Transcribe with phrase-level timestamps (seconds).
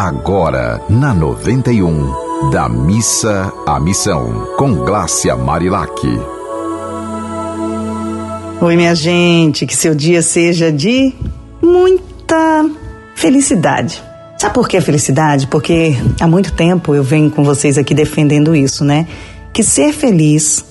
[0.00, 5.92] agora na 91, da missa à missão, com Glácia Marilac.
[8.62, 11.12] Oi, minha gente, que seu dia seja de
[11.60, 12.64] muita
[13.14, 14.02] felicidade.
[14.38, 15.46] Sabe por que felicidade?
[15.48, 19.06] Porque há muito tempo eu venho com vocês aqui defendendo isso, né?
[19.52, 20.64] Que ser feliz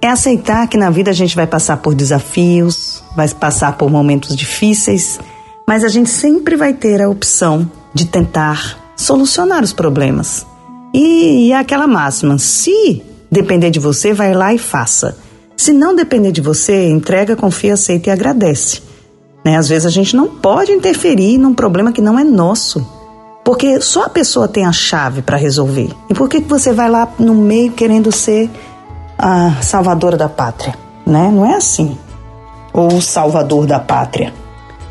[0.00, 4.36] é aceitar que na vida a gente vai passar por desafios, vai passar por momentos
[4.36, 5.18] difíceis,
[5.66, 7.68] mas a gente sempre vai ter a opção
[7.98, 10.46] de tentar solucionar os problemas.
[10.94, 15.16] E, e aquela máxima: se depender de você, vai lá e faça.
[15.56, 18.80] Se não depender de você, entrega, confia, aceita e agradece.
[19.44, 19.56] Né?
[19.56, 22.86] Às vezes a gente não pode interferir num problema que não é nosso,
[23.44, 25.90] porque só a pessoa tem a chave para resolver.
[26.08, 28.48] E por que, que você vai lá no meio querendo ser
[29.18, 30.76] a salvadora da pátria?
[31.04, 31.30] Né?
[31.32, 31.98] Não é assim.
[32.72, 34.32] Ou o salvador da pátria.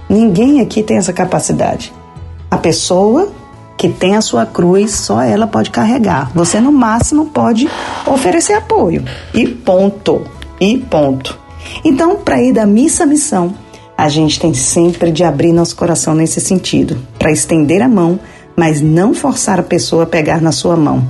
[0.09, 1.93] Ninguém aqui tem essa capacidade.
[2.49, 3.31] A pessoa
[3.77, 6.31] que tem a sua cruz, só ela pode carregar.
[6.33, 7.69] Você, no máximo, pode
[8.05, 9.03] oferecer apoio.
[9.33, 10.21] E ponto.
[10.59, 11.37] E ponto.
[11.85, 13.53] Então, para ir da missa à missão,
[13.97, 18.19] a gente tem sempre de abrir nosso coração nesse sentido, para estender a mão,
[18.55, 21.05] mas não forçar a pessoa a pegar na sua mão.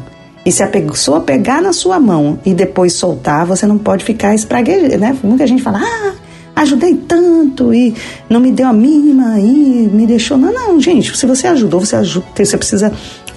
[0.46, 4.34] E se a pessoa pegar na sua mão e depois soltar, você não pode ficar
[4.34, 5.18] espraguejando, né?
[5.22, 6.14] Muita gente fala, ah,
[6.58, 7.94] ajudei tanto e
[8.30, 10.38] não me deu a mínima e me deixou.
[10.38, 12.92] Não, não, gente, se você ajudou, você, ajuda, você precisa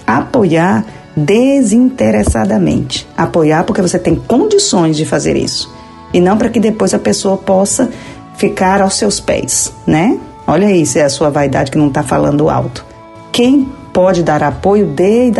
[0.07, 0.85] apoiar
[1.17, 3.07] desinteressadamente.
[3.17, 5.73] Apoiar porque você tem condições de fazer isso.
[6.13, 7.91] E não para que depois a pessoa possa
[8.37, 10.19] ficar aos seus pés, né?
[10.47, 12.85] Olha aí se é a sua vaidade que não está falando alto.
[13.31, 15.31] Quem pode dar apoio, dê,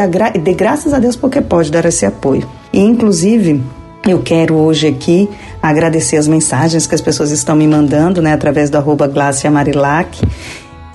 [0.43, 2.47] dê graças a Deus porque pode dar esse apoio.
[2.73, 3.63] E, inclusive,
[4.07, 5.29] eu quero hoje aqui
[5.63, 10.19] agradecer as mensagens que as pessoas estão me mandando, né, através do arroba Glácia Marilac.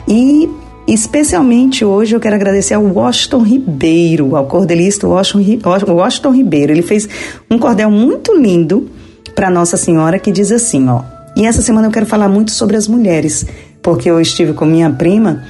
[0.07, 0.49] E
[0.87, 6.71] especialmente hoje eu quero agradecer ao Washington Ribeiro, ao cordelista Washington, Ribeiro.
[6.71, 7.07] Ele fez
[7.49, 8.89] um cordel muito lindo
[9.35, 11.01] para Nossa Senhora que diz assim, ó.
[11.35, 13.45] E essa semana eu quero falar muito sobre as mulheres,
[13.81, 15.43] porque eu estive com minha prima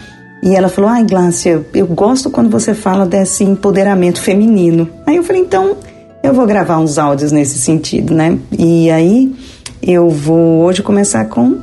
[0.44, 4.90] e ela falou: Ai, Glácia, eu gosto quando você fala desse empoderamento feminino.
[5.06, 5.78] Aí eu falei: Então
[6.26, 8.38] eu vou gravar uns áudios nesse sentido, né?
[8.58, 9.32] E aí
[9.82, 11.60] eu vou hoje começar com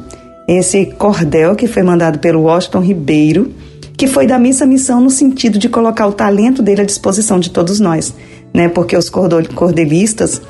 [0.47, 3.53] esse cordel que foi mandado pelo Washington Ribeiro,
[3.97, 7.51] que foi da missa missão no sentido de colocar o talento dele à disposição de
[7.51, 8.15] todos nós,
[8.55, 8.69] né?
[8.69, 10.41] Porque os cordelistas,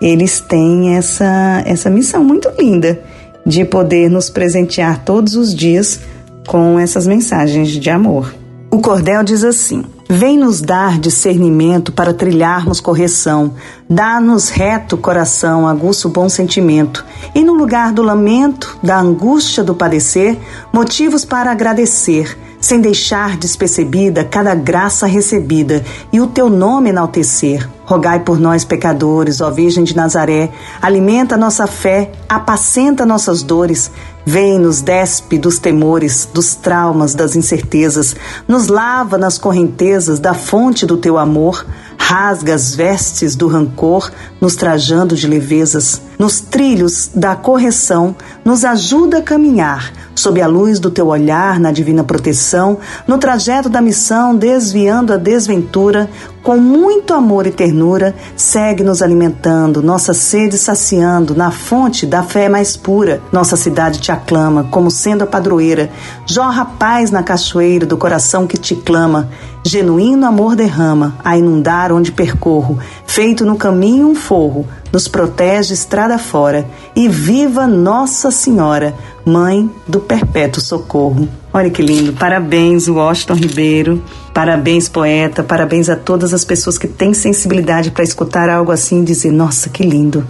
[0.00, 3.00] eles têm essa essa missão muito linda
[3.46, 6.00] de poder nos presentear todos os dias
[6.46, 8.34] com essas mensagens de amor.
[8.70, 9.84] O cordel diz assim:
[10.16, 13.54] Vem nos dar discernimento para trilharmos correção.
[13.90, 17.04] Dá-nos reto coração, aguço bom sentimento.
[17.34, 20.38] E no lugar do lamento, da angústia do padecer,
[20.72, 27.68] motivos para agradecer, sem deixar despercebida cada graça recebida e o teu nome enaltecer.
[27.84, 33.90] Rogai por nós, pecadores, ó Virgem de Nazaré, alimenta nossa fé, apacenta nossas dores,
[34.24, 38.16] vem nos despe dos temores, dos traumas, das incertezas,
[38.48, 41.66] nos lava nas correntezas da fonte do teu amor,
[41.98, 44.10] rasga as vestes do rancor,
[44.40, 48.14] nos trajando de levezas, nos trilhos da correção,
[48.44, 53.68] nos ajuda a caminhar sob a luz do teu olhar na divina proteção, no trajeto
[53.68, 56.08] da missão, desviando a desventura,
[56.42, 62.50] com muito amor e ternura, segue nos alimentando, nossa sede saciando, na fonte da fé
[62.50, 63.22] mais pura.
[63.32, 65.90] Nossa cidade te aclama, como sendo a padroeira.
[66.26, 69.30] Jorra paz na cachoeira do coração que te clama.
[69.66, 72.78] Genuíno amor derrama, a inundar onde percorro.
[73.06, 76.66] Feito no caminho um forro, nos protege estrada fora.
[76.94, 78.94] E viva Nossa Senhora,
[79.24, 81.28] Mãe do Perpétuo Socorro.
[81.52, 82.12] Olha que lindo.
[82.12, 84.02] Parabéns, Washington Ribeiro.
[84.32, 85.42] Parabéns, poeta.
[85.42, 89.68] Parabéns a todas as pessoas que têm sensibilidade para escutar algo assim e dizer: Nossa,
[89.70, 90.26] que lindo.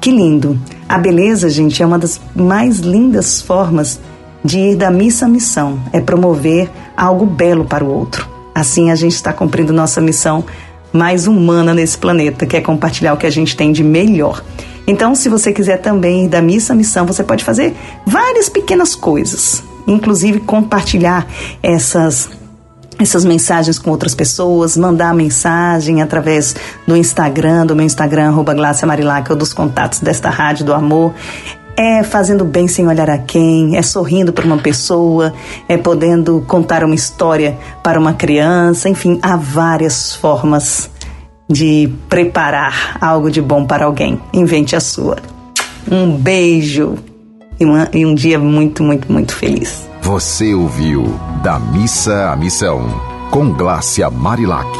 [0.00, 0.58] Que lindo.
[0.88, 4.00] A beleza, gente, é uma das mais lindas formas
[4.44, 5.78] de ir da missa à missão.
[5.92, 8.28] É promover algo belo para o outro.
[8.54, 10.44] Assim a gente está cumprindo nossa missão
[10.92, 14.42] mais humana nesse planeta, que é compartilhar o que a gente tem de melhor.
[14.86, 17.74] Então, se você quiser também ir da missa à missão, você pode fazer
[18.06, 21.26] várias pequenas coisas, inclusive compartilhar
[21.62, 22.28] essas
[23.02, 26.54] essas mensagens com outras pessoas, mandar mensagem através
[26.86, 28.54] do Instagram, do meu Instagram, arroba
[28.86, 31.14] Marilac, ou dos contatos desta Rádio do Amor.
[31.74, 35.32] É fazendo bem sem olhar a quem, é sorrindo para uma pessoa,
[35.66, 40.90] é podendo contar uma história para uma criança, enfim, há várias formas
[41.50, 44.20] de preparar algo de bom para alguém.
[44.32, 45.16] Invente a sua.
[45.90, 46.94] Um beijo
[47.58, 49.88] e, uma, e um dia muito, muito, muito feliz.
[50.02, 51.04] Você ouviu
[51.42, 52.80] Da Missa à Missão
[53.30, 54.70] com Glácia Marilac.